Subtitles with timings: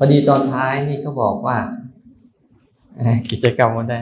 [0.00, 1.58] พอดีตอนท้ายนี่ก็บอกว่า
[3.30, 4.00] กิจกรรมมันได้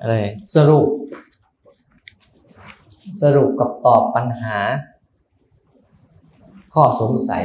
[0.00, 0.16] อะไร
[0.54, 0.88] สรุป
[3.22, 4.58] สรุปกับตอบปัญหา
[6.72, 7.44] ข้อสงสัย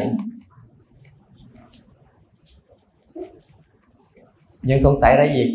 [4.69, 5.49] ยังสงสัยอะไรอีก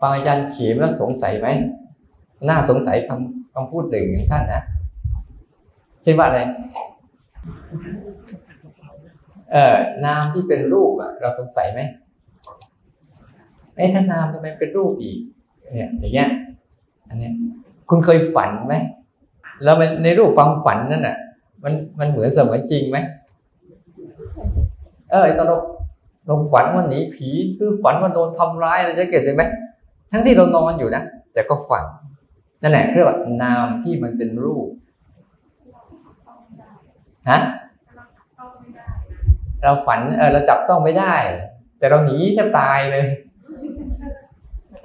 [0.00, 1.48] ฟังอาจารย์เขียนแล้วสงสัยไหม
[2.48, 4.62] น่าสงสัยคำคำพูดหนึ่งของท่านนะ
[6.02, 6.40] เช่นว่าอะไร
[9.52, 9.76] เออ
[10.06, 11.80] นามที่เป็นรูปอะเราสงสัยไหม
[13.74, 15.18] ไอ้ถ้านามทำไมเป็นรูปอีก
[15.74, 16.30] เนี่ยอย่างเงี้ย
[17.08, 17.32] อันเนี้ย
[17.88, 18.74] คุณเคยฝันไหม
[19.64, 21.16] แล้วมันในรูปความฝันนั่นน่ะ
[21.64, 22.98] มันมันเหมือนเสมือนจริงไหม
[25.10, 25.56] เออตอนเรา
[26.26, 29.42] เราฝันว่าหนีผีหรือฝันว่าโดนทำร้ายอะไรจะเกิดได้ไหม
[30.12, 31.02] ทั้งที่เรานอนอยู่นะ
[31.32, 31.84] แต่ก็ฝัน
[32.62, 34.68] นั่นแหละเรียกว่านามที่มันเป็นรูป
[37.30, 37.40] ฮะ
[39.62, 41.14] เราฝันเออเราจับต้องไม่ได้
[41.78, 43.06] แต่เราหนีแทบตายเลย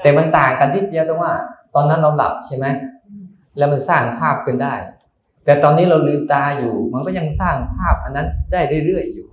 [0.02, 1.34] แต่มันต่างกันที่เดียวตรงว่า
[1.76, 2.66] ตอนนั้นเราหลับใช่ไหม
[3.58, 4.76] แล้วมันสร้างภาพขึ้นได้
[5.46, 9.28] แต่ตอนนี้เราลืมตาอยู่ มันก็ยังสร้างภาพอันนั้นได้เรื่อยๆอยู่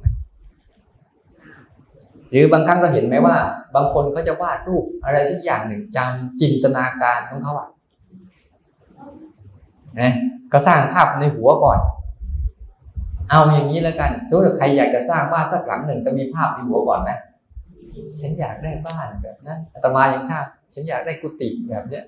[2.30, 3.36] หรือบางครั้งเราเห็นไหมว่า
[3.74, 7.68] บางคนเขาจะวาดรูปอะไรสักอย่างหนึ่งจำจินตนาการของเขาอะ
[10.00, 10.12] นะ
[10.52, 11.78] ก็สร้างภาพในหัวก่อน
[13.30, 17.10] เอาอย่างนี้แล้วกันถ้าใครอยากจะสร้างบ้านสักหลังหนึ่งจะมีภาพในหัวก่อนไหม
[18.20, 20.40] ฉันอยากได้บ้านแบบนั้นอาตมายังชา
[20.74, 22.04] ฉันอยากได้กุฏิแบบเนี้ย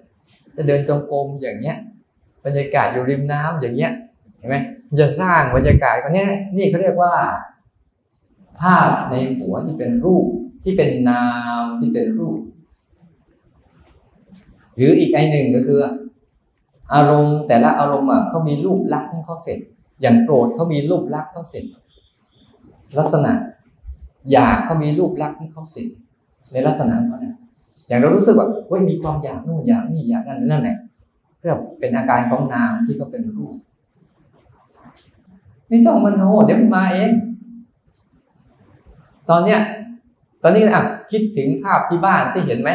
[0.56, 1.77] จะเดินจงกรมอย่างเนี้ย
[2.45, 3.93] บรรยากาศอยู่ริมน้ำอย่างเงี้ย
[4.39, 4.56] เห็นไหม
[5.00, 7.15] จะสร้างบรรยากาศก็เนี้ยนี่เขาเรียกว่า
[8.61, 10.27] ภาพในหัวที่เป็นรูป
[10.65, 11.25] ที่เป็นนา
[11.62, 12.39] มที่เป็นรูป
[14.77, 15.78] หรืออีกไอหนึ่งก็คือ
[16.95, 19.59] อารมณ์แต่ละอารมณ์อะเขามีรูปลักษณ์ของเขาเสร็จ
[20.03, 21.64] อย่างโกรธเขามีรูปลักษณ์เขาเสร็จ
[22.98, 23.33] ลักษณะ
[24.33, 25.89] อยากเขามีรูปลักษณ์ของเขาเสร็จ
[26.53, 27.36] ในลักษณะเขาเนี่ย
[27.89, 30.77] อย่างเรารู้สึกแบบเฮ้ยมีความอยากนู่นอยากนี่อยากนั่นนั่นแหละ
[31.41, 33.56] เรียกเป็นอาการของนามที่เขาเป็นรูป
[35.69, 37.12] ไม่ต้องมโนเดี๋ยวมันมาเอง
[39.31, 39.60] ตอนเนี้ย
[40.43, 42.71] ตอนนี้อะคิดถึงภาพที่บ้านที่เห็นไหม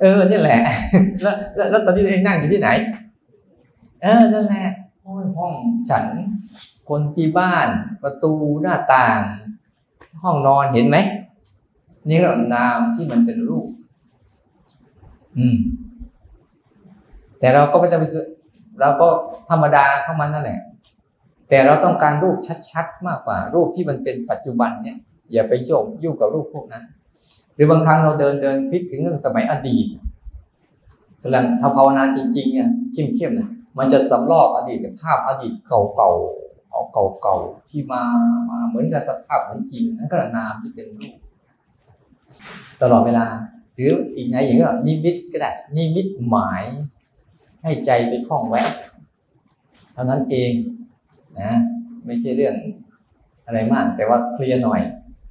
[0.00, 0.60] เออนี่แหละ
[1.22, 1.34] แล้ว
[1.70, 2.68] แล้วตอนนี้เองนั่งอยู่ที่ไหน
[4.02, 4.66] เออนั่นแหละ
[5.38, 5.54] ห้อง
[5.90, 6.04] ฉัน
[6.88, 7.68] คนที่บ้าน
[8.02, 8.32] ประตู
[8.62, 9.20] หน้าต่าง
[10.22, 10.96] ห้องนอนเห็นไหม
[12.08, 13.68] นี่เรานามที่มันเป็นรูป
[15.38, 15.58] อืม
[17.38, 18.06] แต่เราก็ไม่ต้องไป
[18.80, 19.08] เราก็
[19.50, 20.60] ธรรมดาเข้ามันนั่นแหละ
[21.48, 22.36] แต่เราต้องการรูป
[22.70, 24.96] ชัดๆ มากกว่า รูปที่มันเป็นปัจจุบันเนี่ย
[25.32, 26.84] อย่าไปโยกยุ่งกับรูปพวกนั้น
[27.54, 29.86] หรือบางครั้งเราเดินเดินคิดถึงเรื่องสมัยอดีต
[31.22, 36.82] กำลังทำภาวนาจริงๆเนี่ยเข้มๆนี่ย มันจะสำลอกอดีตภาพอดีตเก่าๆเอา
[37.22, 38.02] เก่าๆที่มา
[38.50, 41.14] มาเหมือนกับสภาพเหมือนจริงนั่นก็นามที่เป็นรูป
[42.82, 43.26] ตลอดเวลา
[43.74, 46.64] หรืออีกในอย่างก็นิมิตก็ได้นิมิตหมาย
[47.62, 48.68] ให้ใจไปคล้องแวะ
[49.92, 50.52] เท่านั้นเอง
[51.40, 51.52] นะ
[52.06, 52.54] ไม่ใช่เรื่อง
[53.46, 54.80] อะไรมาก แต่ว่าเคลียร์หน่อย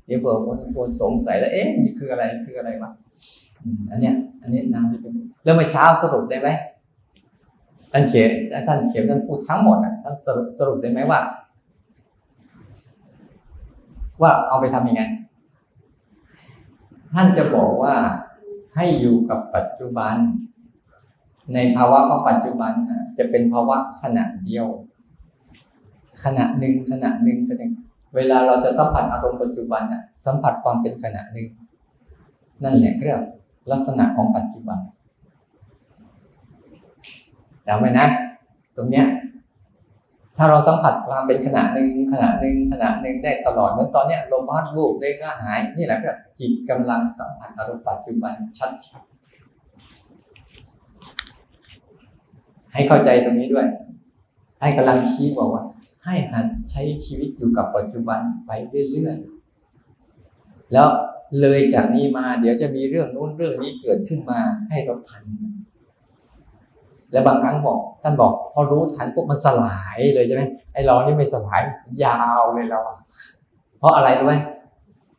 [0.06, 2.92] เดี๋ยวเผื่อคนคนสงสัยแล้วเอ๊ะนี่คืออะไรคืออะไรวะ
[3.92, 5.14] อันเนี้ยอันนี้นามที่เป็น
[5.44, 6.50] เรื่องเมื่อเช้าสรุปได้ไหม
[7.92, 8.30] ท่านเขียน
[8.68, 11.20] ท่านเขียนท่านพูดทั้งหมดอะท่านสรุปสรุปได้ไหมว่า
[14.22, 15.04] ว่าเอาไปทำยังไง
[17.14, 17.96] ท่านจะบอกว่า
[18.76, 20.16] ให้อยู่กับปัจจุบัน
[21.54, 22.72] ในภาวะของปัจจุบัน
[23.18, 24.68] จะเป็นภาวะขณะเดียว
[26.24, 27.74] ขณะหนึ่งขณะหนึ่งขณะหนึ่ง
[28.16, 31.48] เวลาเราจะสัมผัสอารมณ์ปัจจุบันอะสัมผัสความเป็นขณะหนึ่ง
[32.64, 33.22] นั่นแหละเรียก
[33.72, 34.80] ลักษณะของปัจจุบัน
[37.70, 38.08] จำไว้นะ
[38.78, 39.06] ตรงเนี้ย
[40.38, 49.20] ถ้าเราสัมผัสความเป็นขณะหนึ่งขณะหนึ่งขณะหนึ่งได้ตลอดเหมือนตอนเนี้ยลมพัดวูบเด้งก็หาย นี่แหละก็จิตกำลังสัมผัสอารมณ์ปัจจุบันชัดๆ
[52.74, 53.68] ให้เข้าใจตรงนี้ด้วย
[54.62, 55.64] ให้กำลังชี้บอกว่า
[56.06, 58.52] ให้หัดใช้ชีวิตอยู่กับปัจจุบันไป
[58.92, 60.88] เรื่อยๆแล้ว
[61.42, 64.40] เลยจากนี้มาเดี๋ยวจะมีเรื่องนู้นเรื่องนี้เกิดขึ้นมา
[64.70, 65.26] ให้เราทัน
[67.12, 71.62] และบางครั้งบอกท่านบอก พอรู้ทันปุ๊บมันสลายเลยใช่ไหมไอ้เรานี่ไม่สลาย
[72.04, 72.80] ยาวเลยเรา
[73.80, 74.36] เพราะอะไรรู้ไหม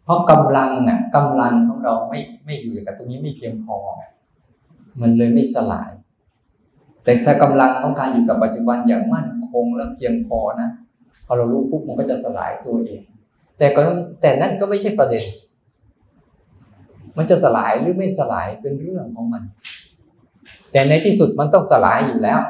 [0.04, 3.76] เพราะกำลังอะกำลังของเราไม่ไม่อยู่กับตรงนี้ไม่เพียงพอ
[5.00, 5.90] มันเลยไม่สลาย
[7.04, 10.68] แต่ถ้ากำลังของการอยู่กับปัจจุบันอย่างมั่นคงและเพียงพอนะ
[11.26, 13.02] พอเรารู้ปุ๊บมันก็จะสลายตัวเอง
[13.58, 13.82] แต่ก็
[14.20, 15.24] แต่นั่นก็ไม่ใช่ประเด็น
[17.16, 19.42] มันจะสลายหรือไม่สลายเป็นเรื่องของมัน
[20.72, 22.40] แต่ในที่สุดมันต้องสลายอยู่แล้ว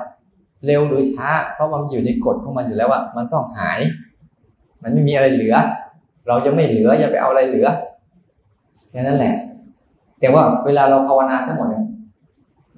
[0.66, 3.78] เร็วหรือช้า เพราะมันอยู่ในกฎของมันอยู่แล้วว่ามันต้องหาย
[4.82, 5.56] มันไม่มีอะไรเหลือ
[6.28, 7.68] เราจะไม่เหลืออย่าไปเอาอะไรเหลือ
[8.90, 9.34] แค่นั้นแหละ
[10.20, 11.86] แต่ว่าเวลาเราภาวนาทั้งหมดเนี่ย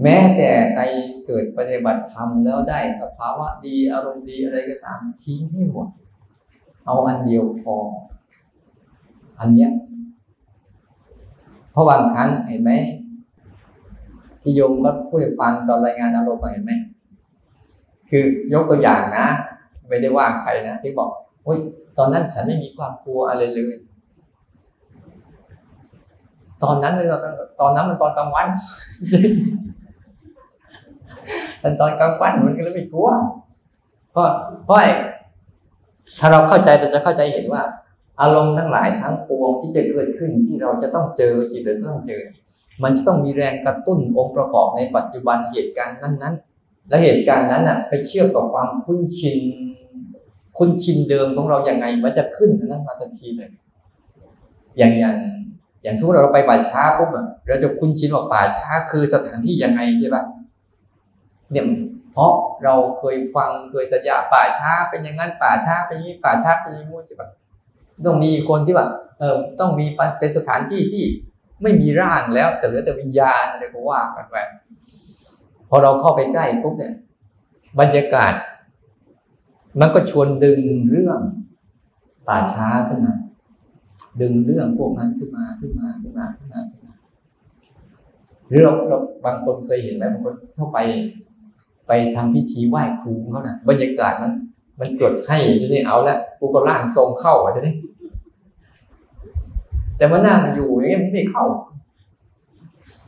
[0.03, 0.81] แม้แต่ใน
[1.27, 5.89] เกิดปฏิบัติธรรมแล้วได้สภาวะดีอารมณ์ดีอะไรก็ตามทิ้งให้หมด
[6.85, 7.75] เอาอันเดียวพอ
[9.41, 9.71] อันเนี้ย
[11.73, 12.73] เพราะบางครั้งเห็นไหม
[14.43, 16.73] ที่โยมก็พูดฟังตอนรายงานอารมณ์เห็นไหม
[18.11, 19.27] คือยกตัวอย่างนะ
[19.89, 21.11] ไม่ได้ว่าใครนะที่บอก
[21.45, 21.59] โอ้ย
[21.99, 23.75] ตอนนั้นฉันไม่มีความกลัวอะไรเลย
[26.63, 27.09] ตอนนั้นเลย
[27.61, 28.49] ตอนนั้นมันตอนกลางวัน
[31.61, 33.09] เป็นตอนกลางวันมันก็เลยไม่กลัว
[34.11, 34.27] เพราะ
[34.65, 34.79] เพราะ
[36.19, 37.63] ถ้าเราเข้าใจเราจะเข้าใจเห็นว่า
[38.21, 42.21] อารมณ์ทั้งหลายทั้งปวงที่จะเกิดขึ้นที่เราจะต้องเจอจิตเราต้องเจอ
[42.83, 49.39] มันจะต้องมีแรงกระตุ้นองค์ประกอบในปัจจุบันเหตุการณ์นั้นๆ และเหตุการณ์นั้นอะไปเชื่อมกับความคุ้นชิน
[50.59, 53.51] คุ้นชินเดิมของเราอย่างไง มันจะขึ้นนั้นมาทันทีเลย
[54.79, 55.17] อย่างอย่าง
[55.83, 60.25] อย่างสมมติเราไปป่าช้าปุ๊บอะเราจะคุ้นชินว่าป่าช้าคือสถานที่ยังไงใช่ปะ
[61.51, 61.67] เนี่ย
[62.13, 62.33] เพราะ
[62.65, 67.29] เราเคยฟังเคยสัญญาป่าช้าเป็นอย่างนั้นป่าช้าเป็นอย่างนี้ป่าช้าเป็นอย่างนี้ใช่ปะ
[68.07, 68.87] ต้องมีคนที่ว่า
[69.19, 69.87] เออต้องมี
[70.19, 71.05] เป็นสถานที่ที่
[71.63, 74.37] ไม่มีร่างแล้ว แต่เหลือแต่วิญญาณอะไรก็ว่ากันไป
[75.69, 76.95] พอเราเข้าไปใกล้ปุ๊บเนี่ย
[77.81, 78.33] บรรยากาศ
[79.81, 80.61] มันก็ชวนดึง
[80.91, 81.21] เรื่อง
[82.29, 83.15] ป่าช้าขึ้นมา
[84.21, 86.95] ดึงเรื่องพวกนั้นขึ้นมาขึ้นมาขึ้นมาขึ้นมาขึ้นมา
[88.49, 90.79] หรือเราเราบางคนเคยเห็นไหมบางคนเข้าไป
[91.89, 94.33] ไปทำพิธีไหว้ครูเขานะ่ะ บรรยากาศมัน
[94.81, 97.75] มันเกิดให้ทีนี้เอาละกูก็ล่างทรงเข้าอะทีนี้
[100.03, 101.45] แต่มานั่งอยู่อย่างนี้ไม่เข้า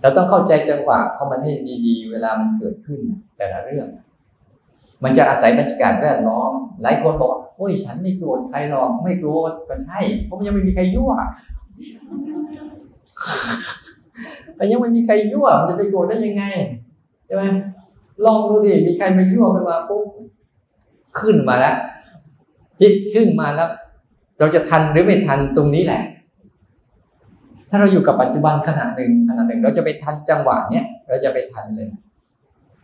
[0.01, 1.53] เราต้องเข้าใจจังหวะเข้ามาให้
[1.87, 3.01] ดีๆ เวลามันเกิดขึ้น
[3.37, 3.87] แต่ละเรื่อง
[5.03, 6.53] มันจะอาศัยบรรยากาศแวดล้อม
[6.83, 11.13] หลายคนบอกโอ้ยฉันไม่โกรธใครหรอกไม่โกรธก็ใช่เพราะมันยังไม่มีใครยั่ว
[14.59, 16.45] มันยังไม่มีใครยั่วมันจะไปโกรธได้ยังไง
[17.27, 17.43] ใช่ไหม
[18.25, 20.05] ลองดูดิมีใครมายั่วขึ้นมาปุ๊บ
[21.21, 21.77] ขึ้นมาแล้ว
[22.79, 23.69] ที่ขึ้นมาแล้ว
[24.39, 26.03] เราจะทันหรือไม่ทันตรงนี้แหละ
[27.75, 31.89] ถ้าเราอยู่กับปัจจุบันขณะหนึ่งขณะหนึ่ง เราจะไปทันจังหวะเนี้ยเราจะไปทันเลย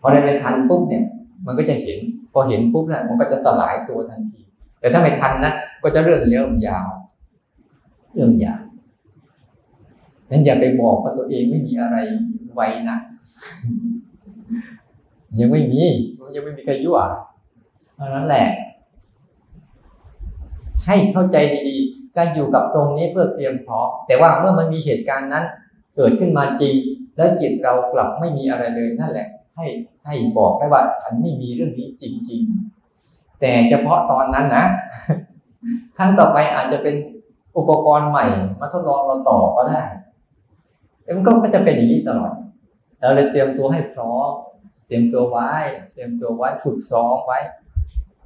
[0.01, 1.05] พอได้ไปทันปุ๊บเนี่ย
[1.47, 1.99] มันก็จะเห็น
[2.33, 4.41] พอเห็นปุ๊บเนี่ยมันก็จะสลายตัวทันที
[4.81, 5.53] แต่ถ้าไม่ทันนะ
[5.83, 6.89] ก็จะเรื่องเริ่มยาว
[8.13, 8.63] เรื่องยาว
[10.31, 11.97] นั้นอย่าไปบอกว่าตัวเองไม่มีอะไร
[12.55, 12.97] ไวนะ
[15.41, 15.83] ยังไม่มี
[16.35, 16.99] ยังไม่มีใครยั่ว
[17.95, 18.47] เพราะนั้นแหละ
[20.87, 21.37] ให้เข้าใจ
[21.69, 25.45] ดีๆ การอยู่กับตรงนี้เพื่อเตรียมพร้อมแต่ว่าเมื่อมันมีเหตุการณ์นั้น
[25.97, 26.75] เกิดขึ้นมาจริง
[27.17, 29.67] แล้วจิตเรากลับไม่มีอะไรเลยนั่นแหละ ให้
[30.07, 32.41] ให้บอกได้ว่าฉันไม่มีเรื่องนี้จริง
[32.91, 34.67] ๆ แต่เฉพาะตอนนั้นนะ
[35.97, 36.95] ครั้งต่อไปอาจจะเป็น
[37.57, 38.27] อุปกรณ์ใหม่
[38.61, 39.81] มาทดลองเราต่อก็ได้
[41.17, 42.33] มันก็จะเป็นอย่างนี้ตลอด
[43.01, 44.31] เราเลยเตรียมตัวให้พร้อม
[44.87, 45.51] เตรียมตัวไว้
[45.93, 47.39] เตรียมตัวไว้ฝึกซ้อมไว้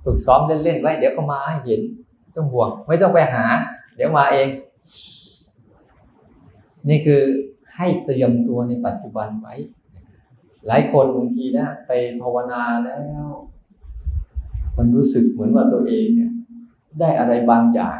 [0.05, 1.81] ฝึกซ้อมเล่นๆไว้ เดี๋ยวก็มาเห็น
[2.37, 3.45] ต้องห่วง ไม่ต้องไปหา
[3.95, 4.49] เดี๋ยวมาเอง
[6.89, 7.23] นี่คือ
[7.77, 9.55] ให้เตรียมตัวในปัจจุบันไว้
[10.67, 13.27] หลายคนบางทีนะไปภาวนาแล้ว
[14.77, 16.33] มันรู้สึกเหมือนว่าตัวเองเนี่ย
[17.01, 17.99] ได้อะไรบางอย่าง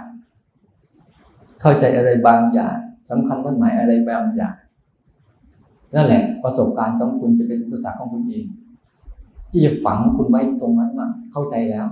[1.61, 2.77] เข้าใจอะไรบางอย่าง
[3.11, 4.57] สำคัญมั่นหมายอะไรบางอย่าง
[5.95, 8.47] นั่นแหละประสบการณ์ของคุณจะเป็นภาษาของคุณเอง
[9.51, 11.87] ที่จะฝังคุณไว้ตรงนั้นว่าเข้าใจแล้ว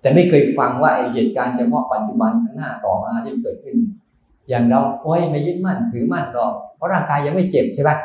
[0.00, 3.76] แต่ไม่เคยฟังว่าไอเหตุการณ์เฉพาะปัจจุบันข้างหน้าต่อมาที่เกิดขึ้น
[4.48, 7.96] อย่างเราโอ้ยไม่ยึดมั่นถือมั่นหรอกเพราะร่างกายยังไม่เจ็บใช่ปะ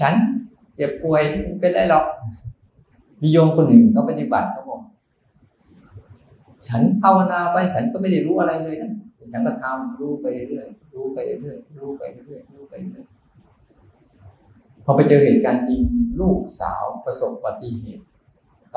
[0.00, 0.14] ฉัน
[0.76, 1.22] เจ็บป่วย
[1.60, 2.04] เป็นได้หรอก
[3.22, 4.80] มีโยมคนหนึ่งเขาปฏิบัติเขาบอก
[6.68, 8.92] ฉันภาวนาไปฉันก็ไม่ได้รู้อะไรเลยนะ
[9.32, 13.04] ฉันก็ทำรู้ไปเรื่อยรู้ไปเรื่อยรู้ไปเรื่อยรู้ไปเรื่อย
[14.84, 15.80] พอไปเจอเหตุการณ์จริง
[16.20, 18.04] ลูกสาวประสบอุบัติเหตุ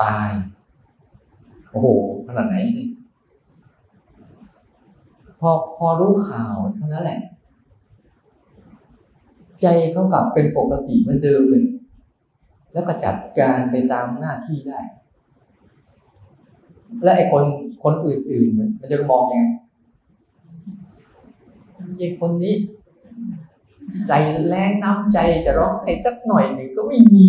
[0.02, 0.30] ตาย
[1.72, 1.88] โอ้โห
[2.26, 2.56] ขนาดไหน
[5.40, 7.20] พอพอรู้ข่าวเท่านั้นแหละ
[9.60, 11.64] ใจเขากลับเป็นปกติเหมือนเดิมเลย
[12.72, 14.80] แล้วก็จัดการไปตามหน้าที่ได้
[17.02, 17.44] และไอ้คน
[17.84, 19.44] คนอื่นๆมันจะมองยังไง
[22.00, 22.54] ยายคนนี้
[24.08, 24.12] ใจ
[24.48, 27.28] แรงน้ำใจจะร้องให้สักหน่อยหนึ่งก็ไม่มี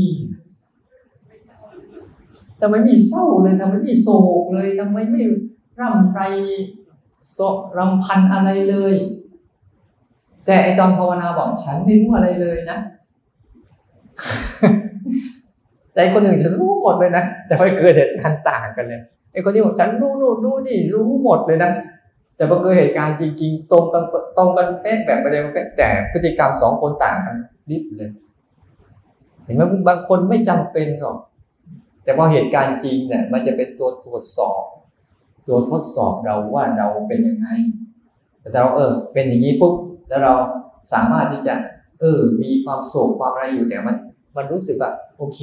[2.66, 4.10] ทำไมไม่เศร้าเลยทำไมไม่โศ
[4.42, 5.22] กเลยทำไมไม่
[5.80, 6.22] ร่ำไร
[7.32, 7.40] โศ
[7.78, 8.96] รำพันอะไรเลย
[10.46, 12.78] แต่ไอตอนภาวนาบอกฉันไม่รู้อะไรเลยนะ
[15.94, 19.02] แต่คนอื่นฉันรู้หมดเลยนะแต่ไม่เกิดเหตุการณ์ต่างกันเลย
[19.32, 21.72] ไอ้คนที่บอกฉันรู้นู่นรู้นี่รู้หมดเลยนะ
[22.36, 24.04] แต่พอเกิดเหตุการณ์จริง ๆ ตรงกัน
[24.38, 25.42] ตรงกันเป๊ะแบบประเด็น
[25.78, 27.36] แต่พฤติกรรมสองคนต่างกัน
[27.70, 28.12] นิดเลย
[29.44, 31.18] เห็นไหมบางคนไม่จำเป็นหรอก
[32.04, 34.62] แต่พอเหตุการณ์จริงเนี่ยมันจะเป็นตัวตรวจสอบ
[35.48, 37.50] ตัวทดสอบเราว่าเราเป็นยังไง
[38.40, 39.74] แต่เราเออ เป็นอย่างนี้ปุ๊บ
[40.10, 40.34] แล้วเรา
[40.94, 41.54] สามารถที่จะ
[42.00, 43.96] เออ มีความโศกความอะไรอยู่แต่มัน
[44.36, 45.40] มันรู้สึกแบบโอเค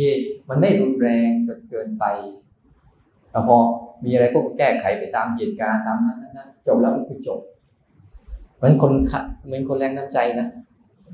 [0.49, 2.05] มันไม่รุนแรงจนเกินไป
[3.31, 3.57] แต่พอ
[4.05, 7.41] มีอะไรพวกแก้ไขไปตามเหตุการณ์ตามนั้นนั้นจบแล้วมันคือจบ
[8.57, 8.93] เหมือนคน
[9.47, 10.49] เหมือนคนแรงน้ำใจนะ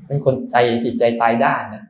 [0.07, 1.83] เป็นคนใจจิตใจตายด้านนะ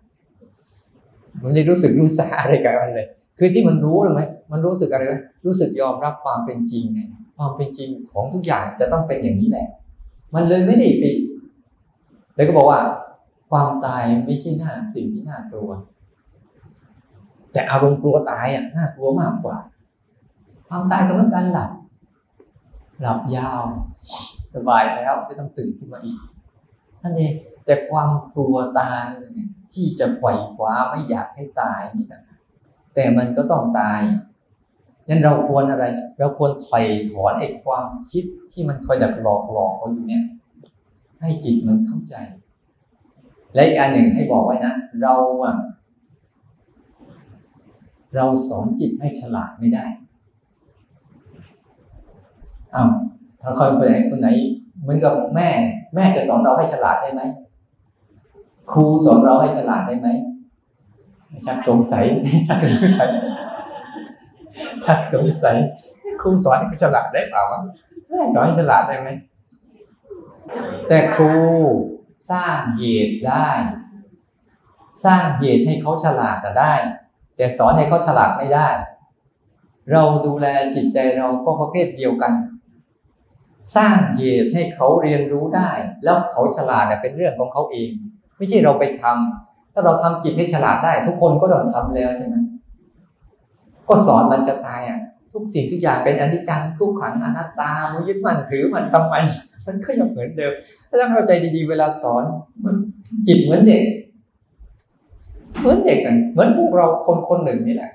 [1.42, 5.15] มันไม่รู้สึกรู้สาอะไรกับมันเลย คือที่มันรู้หรือไหมมันรู้สึกอะไรไหม
[5.46, 7.01] รู้สึกยอมรับความเป็นจริงไง
[7.38, 9.67] ความเป็นจริงของทุกอย่างจะต้องเป็นอย่างนี้แหละ
[10.36, 11.03] มันเลยไม่ได้ไป
[12.36, 12.79] เลยก็บอกว่า
[13.50, 15.70] ความตายไม่ใช่หน้าสิ่งที่น่ากลัว
[17.51, 19.58] แต่อารมณ์กลัวตายอะน่ากลัวมากกว่า
[20.67, 21.70] ความตายก็เหมือนกันหลับ
[23.01, 23.62] หลับยาว
[24.56, 26.20] สบายแล้วไม่ต้องตื่นขึ้นมาอีก
[27.03, 27.34] นั่นเอง
[27.65, 29.03] แต่ความกลัวตาย
[29.74, 32.22] ที่จะไขว่คว้าไม่อยากให้ตายนี่นะ
[33.00, 34.01] แต่มันก็ต้องตาย
[35.08, 35.86] งั้นเราควรอะไร
[36.20, 40.24] เราควรถอยถอนไอ้ความคิดที่มันคอยดักหลอกหลอกเราอยู่เนี่ย
[41.20, 42.16] ให้จิตมันเข้าใจ
[43.54, 45.56] และอีกอันหนึ่งให้บอกไว้นะ เราอะ
[48.16, 49.86] เราสอนจิตให้ฉลาดไม่ได้
[52.75, 52.89] อ้าว
[53.42, 54.27] ถ้าคนไหนคนไหน
[54.82, 55.50] เหมือนกับแม่
[55.96, 57.22] แม่จะสอนเราให้ฉลาดได้ไหม
[58.72, 60.10] ครูสอนเราให้ฉลาดได้ไหม
[61.46, 62.05] ชักสงสัย
[62.48, 63.10] ชักสงสัย
[64.86, 65.57] ชักสงสัย
[66.22, 67.62] ครูสอนให้ฉลาดได้เปล่าวะ
[68.34, 69.10] สอนให้ฉลาดได้ไหม
[70.88, 71.34] แต่ครู
[72.31, 73.50] สร้างเหตุได้
[75.05, 76.74] สร้างเหตุให้เขาฉลาดได้
[77.38, 78.69] แต่สอนให้เขาฉลาดไม่ได้
[79.91, 82.34] เราดูแลจิตใจเราก็ประเภทเดียวกัน
[83.75, 85.72] สร้างเหตุให้เขาเรียนรู้ได้
[86.03, 87.89] แล้วเขาฉลาดเป็นเรื่องของเขาเอง
[88.38, 89.47] ไม่ใช่เราไปทำ
[89.77, 92.36] ถ้าเราทำจิตให้ฉลาดได้ ทุกคนก็ต้องทำแล้วใช่ไหม
[93.88, 95.00] ก็สอนมันจะตายอะ
[95.34, 99.15] ทุกสิ่งทุกอย่างเป็นอนิจจังทุกขังอนัตตามันยึดมันถือมันทำไม
[99.65, 100.53] มันก็ยังเหมือนเดิม
[100.89, 102.24] ถ้าเราใจดีๆ เวลาสอน
[102.63, 102.75] มัน
[103.27, 103.81] จิตเหมือนเด็ก
[105.60, 107.91] เหมือนเด็กกันเหมือนพวกเราคนคนหนึ่งนี่แหละ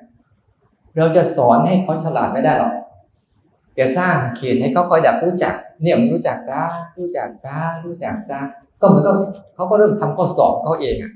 [0.96, 2.72] เราจะสอนให้เขาฉลาดไม่ได้หรอก
[3.78, 6.62] จะสร้างเขียนให้เขาคอยดับรู้จัก เนี่ยมันรู้จักซะ
[6.98, 8.38] รู้จักซะรู้จักซะ
[8.80, 9.16] ก็เหมือนกับ
[9.54, 11.12] เขาก็เริ่มทำข้อสอบเขาเองอะ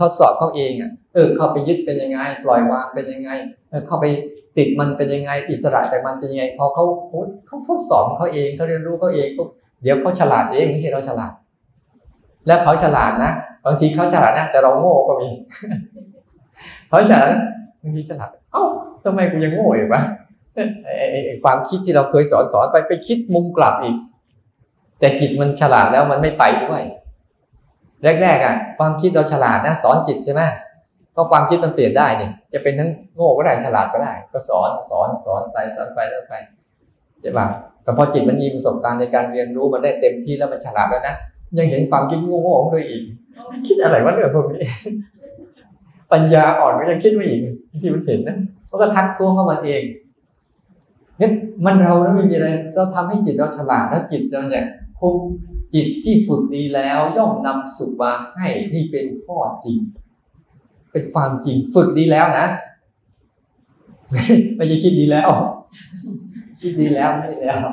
[0.00, 3.30] ทดสอบเขาเองอะเออเข้าไปยึดเป็นยังไง ปล่อยวางเป็นยังไง
[3.70, 4.06] เออเข้าไป
[4.56, 6.84] ติดมันเป็นยังไง อิสระจากมันเป็นยังไง พอเขา
[7.46, 9.42] เขาทดสอบเขาเองเขาเรียนรู้เขาเองก็
[9.82, 11.32] เดี๋ยวเขาฉลาดเองไม่ใช่เราฉลาด
[12.46, 13.32] และเขาฉลาดนะ
[13.66, 15.28] บางทีเขาฉลาดนะแต่เราโง่ก็มี
[16.88, 17.26] เขาฉลาด
[17.82, 18.64] บางทีฉลาดเอ้า
[19.04, 20.02] ทำไมกูยังโง่อยู่วะ
[21.44, 23.96] ความคิดที่เราเคยสอนสอนไปไปคิดมุมกลับอีก
[24.98, 26.82] แต่จิตมันฉลาดแล้วมันไม่ไปด้วย
[28.22, 30.42] แรกๆอะ ความคิดเราฉลาดนะสอนจิตใช่ไหม
[31.16, 36.34] ก็ความคิดมันเปลี่ยนได้เนี่ยจะเป็นทั้งโง่ก็ได้ฉลาดก็ได้ ก็สอนสอนสอนไปสอนไปแล้วไป
[37.20, 37.46] ใช่ป่ะ
[37.82, 41.14] แต่พอจิตมันมีประสบการณ์ในการเรียนรู้มันได้เต็มที่แล้วมันฉลาดแล้วนะ
[41.58, 43.02] ยังเห็นความคิดโง่ๆของตัวอีก
[43.66, 44.64] คิดอะไรวะเรื่องพวกนี้
[46.12, 47.40] ปัญญาอ่อนก็ยังคิดไม่อีก
[47.82, 49.82] ที่มันเห็นนะเขาก็ทักท้วงเข้ามาเอง
[51.18, 51.30] เนี่ย
[51.66, 54.64] มันเราแล้วไม่มีอะไรเราทำให้จิตเราฉลาดแล้วจิตเราเนี่ย
[55.00, 55.14] คุม
[55.74, 59.78] จิตที่ฝึกดีแล้วย่อมนำสุขมาให้นี่เป็นข้อจริง
[60.92, 62.46] เป็นความจริงฝึกดีแล้วนะ
[64.56, 65.28] ไม่ใช่คิดดีแล้ว
[66.60, 67.64] คิดดีแล้วไม่แล้ว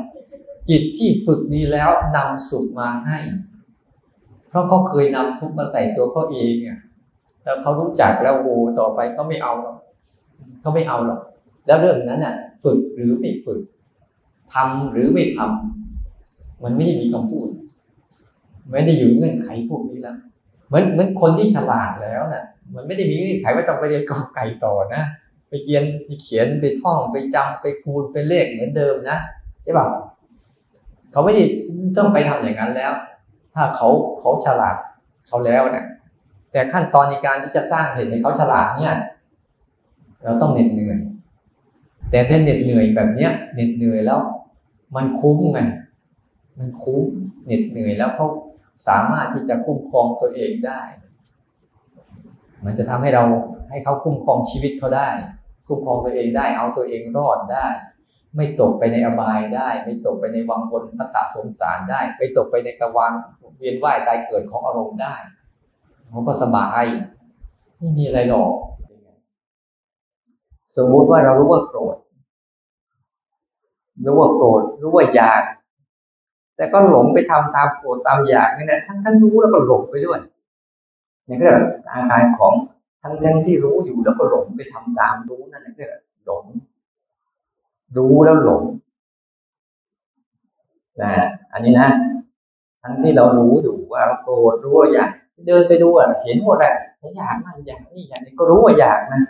[0.70, 3.20] จิตที่ฝึกดีแล้วนำสุขมาให้
[4.50, 6.80] เพราะเขาเคยนำทุกมาใส่ตัวเขาเองอะ
[7.44, 9.78] แล้วเขารู้จักแล้วโอ้ต่อไปเขาไม่เอาหรอก
[10.62, 11.22] เขาไม่เอาหรอก
[11.68, 13.62] แล้วเรื่องนั้นน่ะ ฝึกหรือไม่ฝึก
[14.54, 17.50] ทำหรือไม่ทำมันไม่มีคำพูด
[18.70, 20.16] ไม่ได้อยู่เงื่อนไขพวกนี้แล้ว
[20.68, 22.44] เหมือนเหมือนคนที่ฉลาดแล้วน่ะ
[22.76, 25.04] มันไม่ได้มีเงื่อนไขว่าต้องไปเรียนกอไก่ต่อนะ
[25.50, 29.18] ไปเขียนไปเขียนไปท่องไปจำไปคูณไปเลขเหมือนเดิมนะ
[29.64, 29.88] ใช่ป่ะ
[31.12, 31.44] เขาไม่ได้
[31.98, 32.94] ต้องไปทำอย่างนั้นแล้ว
[33.56, 33.90] ถ้าเขา
[34.20, 34.76] เขาฉลาด
[35.28, 35.86] เขาแล้วเนะ
[36.52, 38.96] แต่ขั้นตอนในการที่จะสร้างเหตุให้เขาฉลาดเนี่ย
[40.24, 40.98] เราต้องเหน็ดเหนื่อย
[42.12, 44.20] แต่ถ้าเหน็ดเหนื่อยแบบเนี้ยเหน็ดเหนื่อยแล้ว
[44.96, 45.60] มันคุ้มไง
[46.60, 47.04] มันคุ้ม
[47.46, 48.26] เหน็ดเหนื่อยแล้วเขา
[48.88, 50.82] สามารถที่จะคุ้มครองตัวเองได้
[52.66, 53.24] มันจะทำให้เรา
[53.70, 55.10] ให้เขาคุ้มครองชีวิตเขาได้
[55.68, 57.68] คุ้มครองตัวเองได้ เอาตัวเองรอดได้
[58.36, 63.14] ไม่ตกไปในอบายได้ ไม่ตกไปในวังวนตตะสงสารได้ ไม่ตกไปในกระวัง
[63.58, 65.16] เวียนว่ายตายเกิดของอารมณ์ได้
[66.14, 66.86] มันก็สบาย
[67.78, 68.54] ไม่มีอะไรหรอก
[70.76, 71.98] สมมุติว่าเรารู้ว่าโกรธ
[74.06, 75.42] รู้ว่าโกรธรู้ว่าอยาก
[76.62, 80.20] แต่ก็หลงไปทำตามโกรธตามอยากนี่นะทั้งทั้งรู้แล้วก็หลงไปด้วย
[81.28, 81.50] นี่ก็
[81.92, 82.54] อาการของ
[83.02, 85.86] ทั้งทั้งที่รู้อยู่แล้วก็หลงไปทำตามรู้นั่นก็
[86.26, 86.46] หลง
[87.98, 88.64] รู้แล้วหลง
[91.02, 91.12] นะ
[91.54, 91.90] อันนี้นะ
[92.84, 95.12] ทั้งที่เรารู้อยู่ว่าเราโกรธรู้ว่าอยาก
[95.48, 99.22] เดินไปดูอะเห็นหมดอะฉันอยากมันอยากนี่อยากนี่ก็รู้ว่าอยากนะ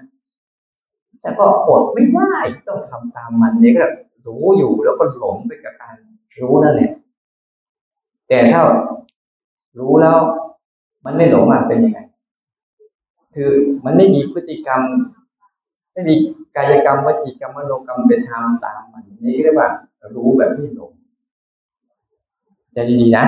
[1.21, 2.35] แต่ก็อดไม่ได้
[2.67, 3.85] ต้องทำตามมันนี่ก็
[4.27, 5.95] รู้อยู่แล้วก็หลงไปกับการ
[6.41, 6.91] รู้นั่นแหละ
[8.31, 8.61] แต่ถ้า
[9.79, 10.17] รู้แล้ว
[11.05, 11.99] มันไม่หลงอะเป็นยังไง
[13.35, 13.51] คือ
[13.85, 14.81] มันไม่มีพฤติกรรม
[15.93, 16.15] ไม่มี
[16.55, 19.69] กายกรรมวจีกรรมมโนกรรมเป็นธรรมตามมันนี่เรียกว่า
[20.15, 20.91] รู้แบบไม่หลง
[22.73, 23.25] ใจดีๆนะ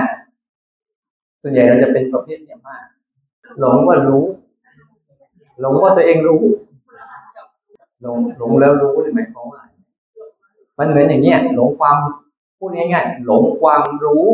[1.42, 2.84] ส่วนใหญ่เราจะเป็นประเภทเนี้ยมาก
[3.60, 4.24] หลงว่ารู้
[5.60, 6.42] หลงว่าตัวเองรู้
[8.02, 9.62] หลงหลงแล้วรู้หรือหมายความว่า
[10.78, 11.96] มันเหมือนอย่างเงี้ยหลงความ
[12.58, 14.26] พูดง่ายๆหลงความรู้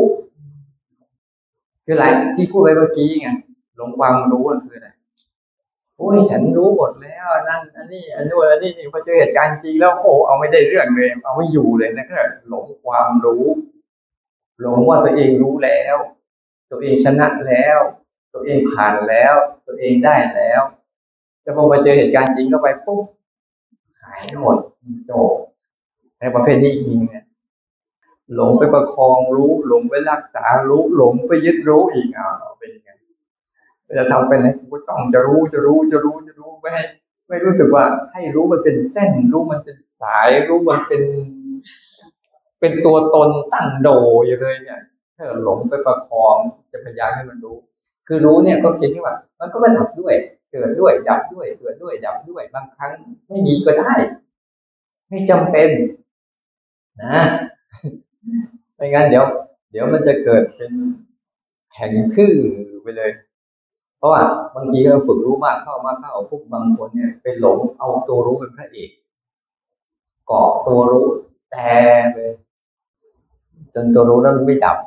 [1.85, 3.29] คืออะไรที่พูดไปเมื่อกี้ไง
[3.75, 4.89] หลงความรู้มันคืออะไร
[5.97, 12.15] โอ้ยฉันรู้หมดแล้วนั่นอันนี้อันนู้นอันนี้พอเจอเหตุการณ์จริงแล้วโอ้เอาไม่ได้เรื่องเลยเอาไม่อยู่เลยนะก็
[12.49, 13.45] หลงความรู้
[14.61, 15.95] หลงว่าตัวเองรู้แล้ว
[16.71, 17.79] ตัวเองชนะแล้ว
[18.33, 19.33] ตัวเองผ่านแล้ว
[19.67, 20.61] ตัวเองได้แล้ว
[21.41, 23.05] แต่พอมาเจอเหตุการณ์จริงก็ไปปุ๊บ
[24.01, 24.57] หายหมด
[25.09, 25.31] จบ
[26.19, 27.25] ในประเภทนี้จริงเนี่ย
[28.35, 32.27] หลงไปประคองรู้ หลงไปรักษารู้ หลงไปยึดรู้อีกอ่า
[32.59, 32.89] เป็นยังไง
[33.97, 34.39] จะทำเป็น
[34.71, 36.83] กูต้องจะรู้จะรู้จะรู้จะรู้ไม่ให้
[37.27, 41.03] ไม่รู้สึกว่า ให้รู้มันเป็นเส้น รู้มันเป็นสาย รู้มันเป็น
[42.59, 43.89] เป็นตัวตนตั้งโด
[44.25, 44.81] อยู่เลยเนี่ย
[45.17, 46.35] ถ้าหลงไปประคอง
[46.71, 47.57] จะพยายามให้มันรู้
[48.07, 50.15] คือรู้เนี่ยก็คิดที่ว่า มันก็มาดับด้วย
[50.51, 52.91] เกิดด้วยดับด้วยเกิดด้วยดับด้วยบางครั้ง
[53.27, 53.93] ไม่มีก็ได้
[55.09, 55.69] ไม่จำเป็น
[57.03, 57.23] นะ
[58.75, 59.25] ไม่งั้นเดี๋ยว
[59.71, 60.71] เดี๋ยวมันจะเกิดเป็น
[61.73, 62.33] แข็งทื่อ
[62.83, 63.11] ไปเลย
[63.97, 64.21] เพราะว่า
[64.55, 68.91] บางทีเราฝึกรู้มากเข้ามากเข้าพวกบางคนเนี่ยเป็นหลงเอาตัวรู้เป็นพระเอก
[70.27, 71.05] เกาะตัวรู้
[71.51, 71.71] แต่
[72.13, 72.17] ไป
[73.73, 74.77] จนตัวรู้แล้วมันไม่ดับ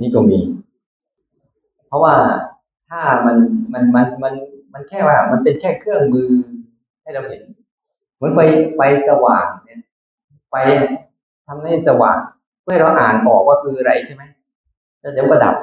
[0.00, 0.40] นี่ก็มี
[1.86, 2.14] เพราะว่า
[2.88, 3.36] ถ้ามัน
[3.72, 4.34] มันมันมัน
[4.72, 6.30] มันแค่ว่า มันเป็นแค่เครื่องมือ
[7.02, 7.42] ให้เราเห็น
[8.16, 8.40] เหมือนไฟ
[8.76, 9.80] ไฟสว่างเนี่ย
[10.50, 10.54] ไฟ
[11.48, 12.18] ทำให้สว่าง
[12.62, 14.22] เพื่อเราอ่านออกว่าคืออะไรใช่ไหม
[15.00, 15.54] แล้วเดี๋ยวก็ดับ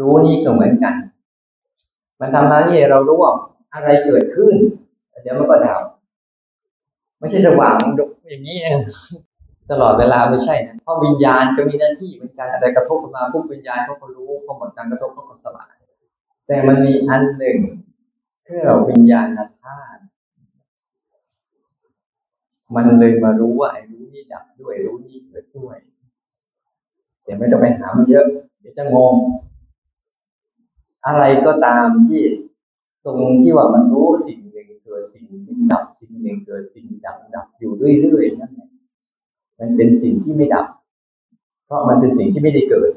[0.00, 0.94] รู้นี่ก็เหมือนกัน
[2.20, 3.32] มันทำหน้าที่เรารู้ว่า
[3.74, 4.54] อะไรเกิดขึ้น
[5.22, 5.82] เดี๋ยวมันก็ดับ
[7.18, 7.74] ไม่ใช่สว่าง
[8.28, 8.58] อย่างนี้
[9.70, 15.74] ตลอดเวลาไม่ใช่นะเพราะวิญญาณก็มีหน้าที่เหมือนกันอะไรกระทบมาปุ๊บวิญญาณเขาก็รู้พอหมดการกระทบเขาก็สลาย
[16.46, 17.58] แต่มันมีอันหนึ่ง
[18.44, 20.00] เครื่องวิญญาณธาตุ
[22.74, 25.76] มันเลยมารู้ว่าไอ้รู้ นี่ดับด้วยรู้นี่เกิดด้วย
[27.22, 28.26] เดี๋ยวไม่ต้องไปหามันเยอะ
[28.60, 29.14] เดี๋ยวจะงง
[31.06, 32.22] อะไรก็ตามที่
[33.04, 38.68] ตรงที่ว่ามันรู้สิ่งหนึ่งเกิดสิ่งหนึ่งดับสิ่งหนึ่งเกิดสิ่งดับดับอยู่เรื่อยๆนั่นแหละ
[39.58, 40.66] มันเป็นสิ่งที่ไม่ดับ
[41.64, 42.90] เพราะมันเป็นสิ่งที่ไม่ได้เกิด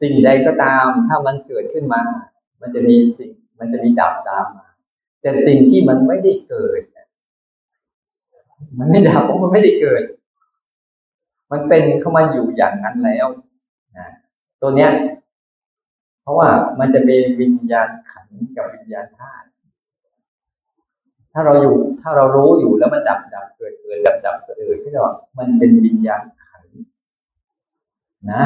[0.00, 2.02] สิ่งใดก็ตามถ้ามันเกิดขึ้นมา
[2.60, 4.66] มันจะมีสิ่ง มันจะมีดับตามมา
[5.22, 6.80] แต่สิ่งที่มันไม่ได้เกิด
[8.78, 10.02] มันไม่ดับเพราะมันไม่ได้เกิด
[11.52, 13.26] มันเป็นเข้ามาอยู่อย่างนั้นแล้ว
[13.98, 14.08] นะ
[14.60, 14.90] ตัวเนี้ย
[16.22, 16.48] เพราะว่า
[16.78, 19.46] มันจะเป็นวิญญาณขันกับวิญญาณธาตุ
[21.32, 25.02] ถ้าเราอยู่ ถ้าเรารู้อยู่แล้วมันดับดับเกิดเกิดดับดับเกิดเกิดที่เรา
[25.38, 26.64] มันเป็นวิญญาณขัน
[28.30, 28.42] นะ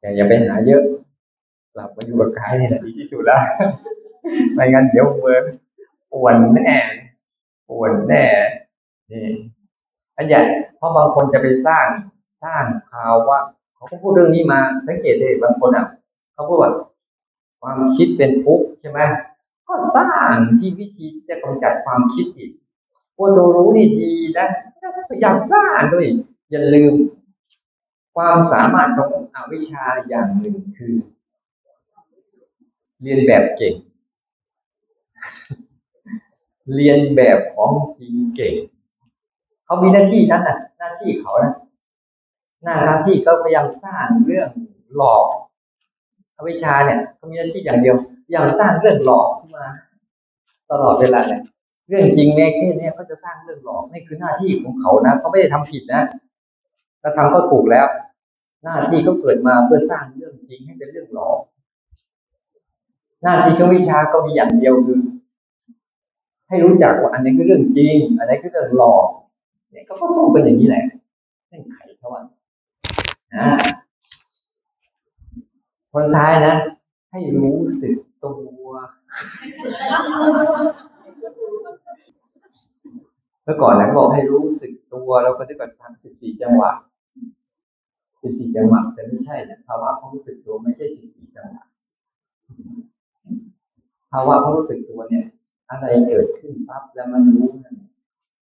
[0.00, 0.82] แต่อย่าไปหาเยอะ
[1.74, 3.40] กลับมาอยู่กับกายนี่แหละดีที่สุดแล้ว
[4.54, 5.42] ไม่งั้นเดี๋ยวเมือง
[6.12, 6.78] ปวนแน่
[7.68, 8.24] ปวนแน่
[9.10, 9.24] นี่
[10.16, 10.42] อันใหญ่
[10.76, 11.86] เพราะบางคนจะไปสร้าง
[12.42, 13.38] สร้างภาวะ
[13.76, 15.86] เขาก็พูดเรื่องนี้มา สังเกตได้บางคนอะ
[16.32, 16.72] เขาพูดว่า
[17.60, 19.00] ความคิดเป็นทุกข์ใช่ไหม
[19.68, 22.50] ก็สร้างที่วิธีที่จะกำจัดความคิดอีก
[23.18, 24.48] ว่าตัวรู้นี่ดีนะ
[25.08, 26.06] พยายามสร้างด้วย
[26.50, 26.94] อย่าลืม
[28.14, 30.94] ความสามารถของอวิชชาอย่างหนึ่งคือ
[33.02, 33.74] เรียนแบบเก่ง
[36.74, 38.54] เรียนแบบของจริงเก่ง
[39.64, 41.52] เขามีหน้าที่นั้นน่ะหน้าที่เขานะ
[42.62, 44.48] หน้าหน้าที่ก็พยายามสร้างเรื่อง
[44.96, 45.24] หลอก
[46.36, 47.96] อวิชาเนี่ยเขามีหน้าที่อย่างเดียว
[48.30, 49.66] อย่างสร้างเรื่องหลอกขึ้นมา
[50.70, 51.42] ตลอดเวลาเลย
[51.88, 56.02] เรื่องจริงแม่แค่นี้เขาจะสร้างเรื่องหลอกนี่คือหน้าที่ของเขานะเขาไม่ได้ทำผิดนะ
[57.02, 57.86] ถ้าทำก็ถูกแล้ว
[58.64, 61.38] หน้าที่ก็เกิดมาเพื่อสร้างเรื่องจริงให้เป็นเรื่องหลอก
[63.22, 65.00] หน้าที่ของวิชาก็มีอย่างเดียวคือ
[66.48, 69.06] ให้รู้จักว่าอันนี้คือเรื่องจริง อันนี้คือเรื่องหลอก
[69.74, 70.84] เนี่ยเขาก็สอนเป็นอย่างนี้แหละ
[71.48, 72.22] เส้นไขเขาว่า
[73.36, 73.48] นะ
[75.92, 76.54] คนท้ายนะ
[77.10, 78.32] ให้รู้สึกตัว
[83.44, 86.70] เมื่อก่อนนะบอกให้รู้สึกตัวแล้วก็นึกว่าทั้งสิบสี่จังหวะ
[88.22, 91.64] สิบสี่จังหวะแต่ไม่ใช่นะภาวะความรู้สึกตัวไม่ใช่สิบสี่จังหวะ
[94.12, 95.26] ภาวะความรู้สึกตัวเนี่ย
[95.70, 97.74] อะไรเกิดขึ้นปั๊บแล้วมันรู้มัน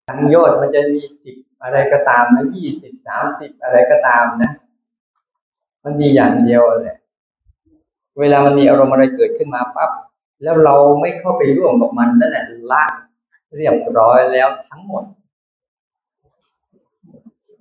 [0.10, 4.52] ทั้งยอดมันจะมีสิบอะไรก็ตามนะยี่สิบสามสิบอะไรก็ตามนะ
[5.84, 6.98] มันมีอย่างเดียวแหละ
[8.20, 9.92] เวลามันมีอารมณ์อะไรเกิดขึ้นมาปั๊บ
[10.44, 12.84] แล้วเราไม่เข้าไปร่วมกับมันนั่นแหละละ
[13.58, 15.04] เรียบร้อยแล้วทั้งหมด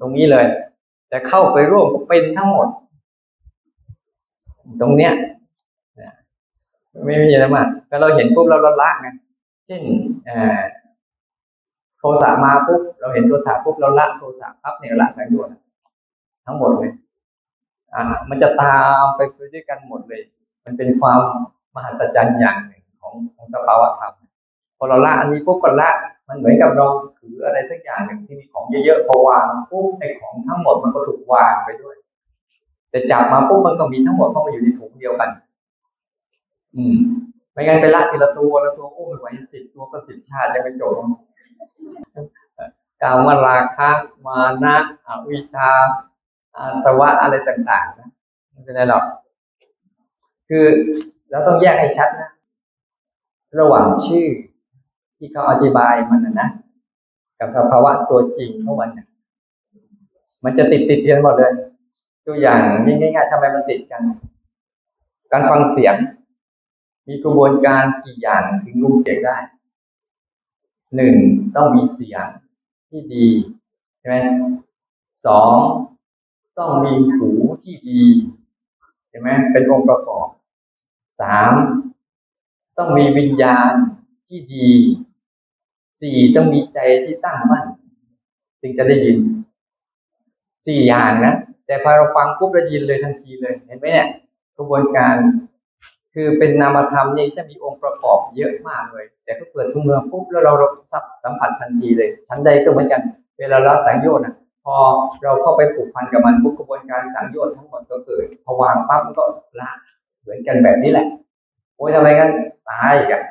[0.00, 0.46] ตรงนี้เลย
[1.08, 2.68] แต่เข้าไปร่วมก็เป็นทั้งหมด
[4.80, 5.12] ตรงเนี้ย
[7.06, 9.08] ไม่มีอะไรมากก็เราเห็นปุ๊บเราละไง
[9.66, 9.82] เช่น
[11.98, 15.52] โทสะมาปุ๊บเราเห็นโทสะปุ๊บเราละโทสะปั๊บเนี่ยละสังโยชน์
[16.46, 16.92] ทั้งหมดเลย
[17.94, 19.20] อ่ามันจะตามไป
[19.52, 20.22] ด้วยกันหมดเลย
[20.64, 21.20] มันเป็นความ
[21.74, 24.14] มหัศจรรย์อย่างหนึ่งของของสภาวะธรรม
[24.78, 25.90] พอเราละอันนี้ปุ๊บก็ละ
[26.28, 26.86] มันเหมือนกับเรา
[27.20, 31.96] ถืออะไรสักอย่างหนึ่งที่มีของเยอะๆพอวางปุ๊บไอ้ของทั้งหมดมันก็ถูกวางไปด้วย
[32.90, 35.30] แต่จับมาปุ๊บมันก็มีทั้งหมดเพรามันอยู่ในถุงเดียวกัน
[36.76, 36.98] อืม
[37.52, 40.92] ไม่งั้นไปละทีละตัวละตัวโอ้ไม่ไหวสิบตัวก็สิบชาติจะไปจบ
[43.02, 43.90] กาวราคะ
[44.26, 45.68] มานะอวิชา
[46.56, 48.08] อาสวะอะไรต่างๆนะ
[48.50, 49.04] ไม่เป็นไรหรอก
[50.48, 50.64] คือ
[51.30, 52.30] เราต้องแยกให้ชัดนะ
[53.60, 54.26] ระหว่างชื่อ
[55.18, 56.48] ที่เขาอธิบายมันนะ
[57.38, 59.06] กับสภาวะตัวจริงของมันเนี่ย
[60.44, 61.52] มันจะติดติดกันหมดเลย
[62.26, 64.02] ตัวอย่างง่ายๆทำไมมันติดกัน
[65.32, 65.94] การฟังเสียง
[67.08, 69.36] มีกระบวนการกี่อย่างถึงรู้เสียงได้
[70.96, 71.14] หนึ่ง
[71.56, 72.26] ต้องมีเสียง
[72.88, 73.28] ที่ดี
[73.98, 74.16] ใช่ไหม
[75.26, 75.56] สอง
[76.58, 77.30] ต้องมีหู
[77.62, 78.02] ที่ดี
[79.08, 80.28] ใช่ไหมเป็นองค์ประกอบ
[81.20, 81.52] สาม
[82.78, 83.72] ต้องมีวิญญาณ
[84.26, 84.68] ที่ดี
[86.00, 87.66] สี่ต้องมีใจที่ตั้งมั่น
[88.60, 89.18] จึงจะได้ยิน
[90.66, 91.34] สี่อย่างนะ
[91.66, 94.08] แต่พอเราฟังปุ๊บเรายินเลยทันทีเลย เห็นไหมเนี่ย
[94.56, 95.16] กระบวนการ
[96.14, 103.02] คือเป็นนามธรรมนี่จะมีองค์ประกอบเยอะมากเลย แต่ก็เกิดทุกเมืองปุ๊บแล้วเราสับสัมผัสทันทีเลย ชั้นใดก็เหมือนกัน
[103.38, 104.76] เวลาเราสังโยชน์นะพอ
[105.22, 109.24] เราเข้าไปผูกพันกับมันปุ๊บกระบวนการสังโยชน์ทั้งหมดก็เกิดพอวางปั๊บมันก็
[109.60, 109.70] ละ
[110.22, 111.06] เหมือนกันแบบนี้แหละ
[111.76, 112.30] โอ้ยทำไมกัน
[112.68, 113.22] ตายอีกอะ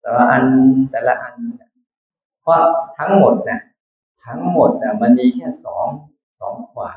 [0.00, 0.44] แต่ละอัน
[0.90, 1.34] แต่ละอัน
[2.42, 2.60] เพราะ
[2.98, 3.60] ทั้งหมดนี่ย
[4.26, 5.86] ทั้งหมดนี่มันมีแค่สอง
[6.40, 6.90] สองขวา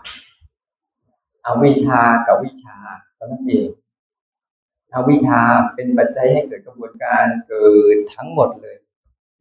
[1.43, 2.77] เอวิชากับวิชา
[3.15, 3.67] เท่านั้นเอง
[4.93, 5.39] อวิชา
[5.75, 8.77] เป็นปัจจัยให้เกิดกระบวนการเกิดทั้งหมดเลย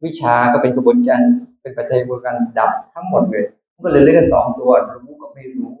[0.05, 1.21] วิชาก็เป็นกระบวนการ
[1.61, 4.71] เป็นปัจจัยกระบวนการดับทั้งหมดเลยมันก็เลยเลือกสองตัว
[5.05, 5.71] รู้กับไม่รู้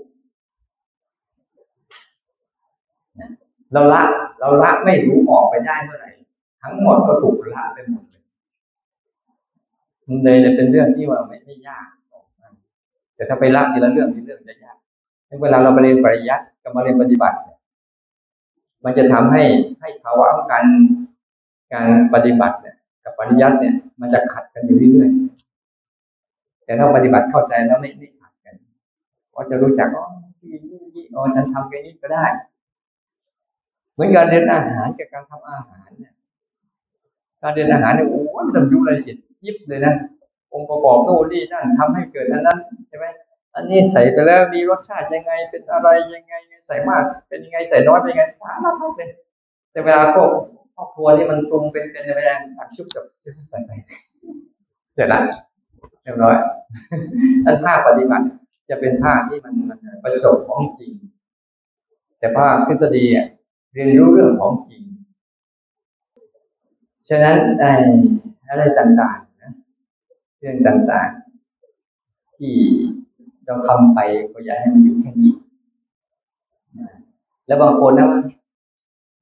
[3.73, 4.03] เราละ
[4.39, 6.09] เราละไม่รู้ออกไปได้เมื่อไหร่
[6.61, 8.23] ทั้งหมดก็ถูกละไปหมดเลย
[10.07, 11.87] มันเลยเป็นเรื่องที่ว่าไม่ไม่ยาก
[13.15, 14.77] แต่ถ้าไปละทีละเรื่องทีเรื่องจะยาก
[15.41, 17.37] เวลาเราไปเรียนปริยัติกับมาเรียนปฏิบัติ
[18.83, 19.43] มันจะทำให้
[19.79, 20.65] ให้ภาวะของการ
[21.73, 28.55] การปฏิบัติเนี่ยกับปริยัติเนี่ย มันจะขัดกันอยู่เรื่อยๆแต่ถ้าปฏิบัติเข้าใจแล้วไม่ไม่ขัดกัน
[29.33, 30.05] ก็จะรู้จักอ๋อ
[30.39, 30.47] ที่
[30.95, 32.25] นี่อ๋อฉันทำแค่นี้ก็ได้
[33.93, 36.13] เหมือนการเรียนอาหารกับการทำอาหารเนี่ย
[37.41, 39.93] การเรียนอาหารเนี่ยโอ้ไม่ต้องยุ่งรายละเอียดยิบเลยนะ
[40.53, 43.05] องค์ประกอบโน่นนี่นั่นทำให้เกิดอันนั้นใช่ไหม
[43.55, 46.33] อันนี้ใส่ไปแล้วมีรสชาติยังไงเป็นอะไรยังไง
[46.67, 49.09] ใส่มากเป็นยังไงใส่น้อยเป็นยังไงสารพัดเลย
[49.71, 50.29] แต่เวลาพวก
[50.75, 52.21] ครอบครัวที่มันปรุงเป็นเป็นอะไร
[52.57, 53.75] ตักชุบกับชุบใส่ใส่
[54.93, 55.19] เสร็จละ
[56.03, 56.35] เรียบร้อย
[57.45, 58.25] อันภาคปฏิบัติ
[58.69, 60.91] จะเป็นภาคที่มันมันประสบของจริง
[62.19, 63.05] แต่ภาคทฤษฎี
[63.73, 64.83] เรียนรู้เรื่องของจริง
[67.09, 67.73] ฉะนั้นไอ้
[68.49, 69.53] อะไรต่างๆนะ
[70.39, 72.55] เรื่องต่างๆ ที่
[73.49, 73.99] เราทำไป
[74.33, 75.33] ก็อย่าให้มันอยู่แค่นี้
[77.47, 78.07] แล้วบางคนนะ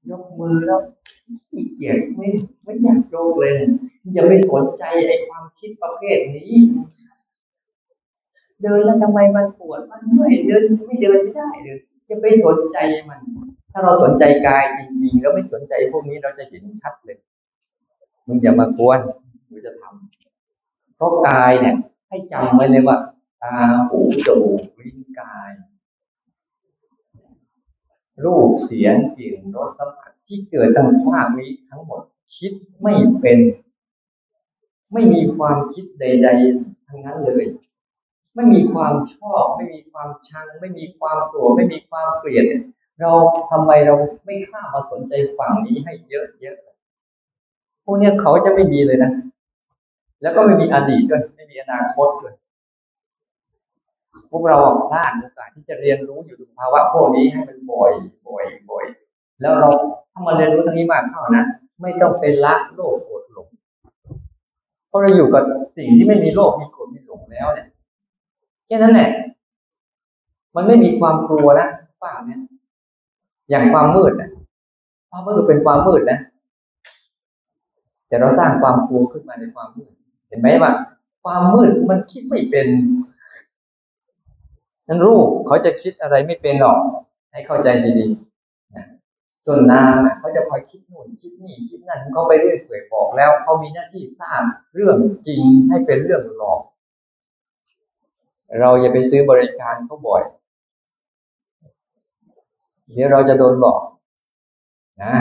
[0.10, 0.80] ยกมือแล้ว
[1.50, 2.28] ขี้เกียจไม่
[2.64, 3.54] ไม่อยากโยกเลย
[4.14, 6.54] อย่าไปสนใจไอ้ความคิดประเภทนี้
[8.62, 12.78] เดินแล้วทำไมมันปวดมันไม่เดินไม่เดินไม่ได้เลยจะไปสนใจ
[13.10, 13.20] มัน
[13.72, 17.18] ถ้าเราสนใจกายจริงๆแล้วไม่สนใจพวกนี้เราจะเห็นชัดเลย
[18.28, 19.00] มึงอย่ามากวน
[19.50, 21.76] มึงจะทำเพราะกายเนี่ย
[22.10, 22.98] ให้จำไว้เลยว่า
[23.44, 23.56] ตา
[23.88, 25.52] หูจมูกลิ้นกาย
[28.24, 32.02] รูปเสียงกลิ่นรสสัมผัสที่เกิดตั้งภาคนี้ทั้งหมด
[32.38, 33.40] คิดไม่เป็น
[34.94, 37.46] ไม่มีความคิดใด ๆ ทั้งนั้นเลย
[38.36, 42.46] ไม่มีความชอบ ไม่มีความชัง ไม่มีความโกรธไม่มีความเกลียด
[43.02, 43.12] เรา
[43.52, 43.96] ทำไมเรา
[44.26, 46.16] ไม่ข้ามาสนใจฝั่งนี้ให้เย
[46.50, 49.12] อะๆพวกเนี้ยเขาจะไม่มีเลยนะ
[50.22, 52.34] แล้วก็ไม่มีอดีตด้วย ไม่มีอนาคตด้วย
[54.32, 54.58] พวกเรา
[54.90, 57.92] พลาดโอกาสที่จะเรียนรู้อยู่ในภาวะพวกนี้ให้มันบ่อย
[58.28, 58.86] บ่อยบ่อย
[59.42, 59.70] แล้วเรา
[60.12, 61.44] ถ้ามาเรียนรู้ตรงนี้มากเข้านะ
[61.82, 63.48] ไม่ต้องเป็นละโลกโกรธหลง
[64.88, 65.44] เพราะเราอยู่กับ
[65.78, 67.68] สิ่งที่ไม่มีโลกมีโกรธมีหลงแล้วเนี่ย
[68.68, 69.10] แค่นั้นแหละ
[70.56, 71.68] มันไม่มีความกลัวนะ
[72.02, 72.40] ป้าเนี่ย
[73.50, 74.30] อย่างความมืดนะ
[75.10, 76.20] ความมืดเป็นความมืดนะ
[78.08, 79.92] แต่เราสร้างความกลัวขึ้นมาในความมืด
[80.28, 80.72] เห็นไหมว่า
[81.24, 82.68] ความมืดมันคิดไม่เป็น
[84.88, 86.78] นั้นรูปเขาจะคิดอะไรไม่เป็นหรอก
[87.32, 87.68] ให้เข้าใจ
[88.00, 88.86] ดีๆนะ
[89.46, 94.42] ส่วนนามเขาจะคอยคิดนู่นคิดนี่คิดนั่นเขาไปเรื่อยเปื่อยบอกแล้วเขามีหน้าที่สร้าง
[94.74, 94.98] เรื่อง
[95.28, 96.62] จริงให้เป็นเรื่องหลอก
[98.60, 100.24] เราอย่าไปซื้อบริการเขาบ่อย
[102.94, 103.82] เดี๋ยวเราจะโดนหลอก
[105.04, 105.14] นะ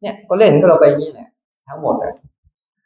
[0.00, 1.28] เนี่ยก็เล่นก็เราไปนี่แหละ
[1.68, 2.14] ทั้งหมดอะ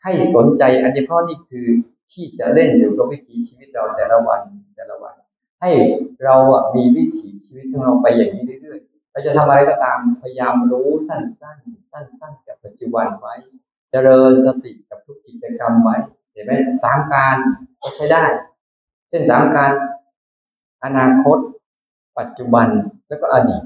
[0.02, 1.66] ให้สนใจอันนี้เพราะนี่คือ
[2.12, 4.40] ที่จะเล่นอยู่กับวิถีชีวิตเราแต่ละวัน
[4.76, 5.14] แต่ละวัน
[5.60, 5.70] ให้
[6.24, 13.34] เราอะมีวิถีชีวิตของเราไปอย่างนี้เรื่อยๆ เราจะทำอะไรก็ตามพยายามรู้สั้นๆ สั้นๆ กับปัจจุบันไว้
[13.90, 15.96] เจริญสติกับทุกกิจกรรมไว้
[16.32, 17.36] เห็นไหมสามการ
[17.80, 18.24] ก็ใช้ได้
[19.08, 19.72] เช่นสามการ
[20.84, 21.38] อนาคต
[22.18, 22.68] ปัจจุบัน
[23.08, 23.62] แล้วก็อดีต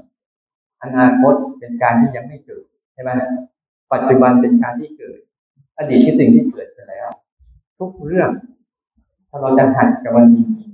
[0.83, 3.11] อนาคตเป็นการที่ยังไม่เกิดใช่ไหม
[3.92, 5.18] ปัจจุบันเป็นการที่เกิด
[5.78, 7.09] อดีตคือสิ่งที่เกิดไปแล้ว
[7.78, 8.30] ทุกเรื่อง
[9.28, 10.68] ถ้าเราจะหัดกับมันจริง